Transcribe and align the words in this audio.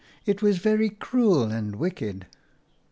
It 0.25 0.41
was 0.41 0.57
very 0.57 0.89
cruel 0.89 1.43
and 1.51 1.75
wicked." 1.75 2.25